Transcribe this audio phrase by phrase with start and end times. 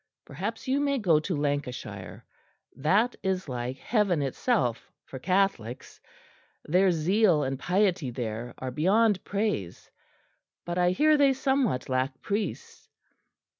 [0.25, 2.25] Perhaps you may go to Lancashire;
[2.75, 6.01] that is like heaven itself for Catholics.
[6.65, 9.91] Their zeal and piety there are beyond praise;
[10.65, 12.89] but I hear they somewhat lack priests.